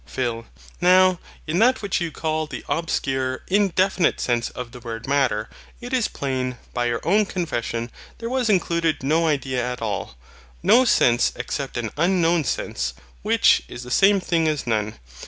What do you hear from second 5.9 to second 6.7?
is plain,